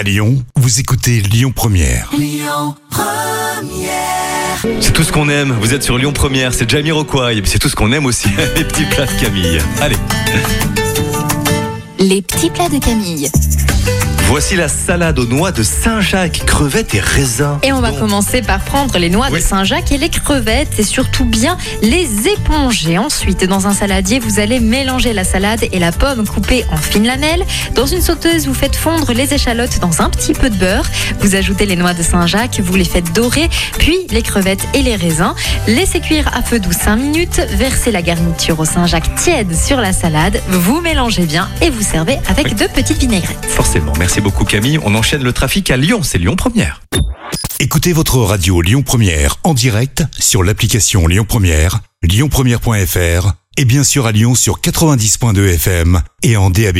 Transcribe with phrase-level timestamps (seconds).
[0.00, 2.10] À Lyon, vous écoutez Lyon Première.
[4.80, 5.54] C'est tout ce qu'on aime.
[5.60, 7.36] Vous êtes sur Lyon Première, c'est Jamiroquai.
[7.36, 9.58] Et puis c'est tout ce qu'on aime aussi, les petits plats de Camille.
[9.82, 9.96] Allez,
[11.98, 13.30] Les petits plats de Camille.
[14.30, 17.58] Voici la salade aux noix de Saint-Jacques, crevettes et raisins.
[17.64, 19.40] Et on va Donc, commencer par prendre les noix Oui.
[19.40, 22.96] de Saint-Jacques et les crevettes et surtout bien les éponger.
[22.96, 27.06] Ensuite, dans un saladier, vous allez mélanger la salade et la pomme coupée en fines
[27.06, 27.44] lamelles.
[27.74, 30.86] Dans une sauteuse, vous faites fondre les échalotes dans un petit peu de beurre.
[31.18, 34.94] Vous ajoutez les noix de Saint-Jacques, vous les faites dorer, puis les crevettes et les
[34.94, 35.34] raisins.
[35.66, 37.42] Laissez cuire à feu doux 5 minutes.
[37.54, 40.40] Versez la garniture au Saint-Jacques tiède sur la salade.
[40.50, 42.54] Vous mélangez bien et vous servez avec Oui.
[42.54, 43.44] deux petites vinaigrettes.
[43.48, 44.78] Forcément, merci beaucoup Camille.
[44.82, 46.82] On enchaîne le trafic à Lyon, c'est Lyon Première.
[47.58, 54.06] Écoutez votre radio Lyon Première en direct sur l'application Lyon Première, lyonpremière.fr et bien sûr
[54.06, 56.78] à Lyon sur 90.2 FM et en DAB+.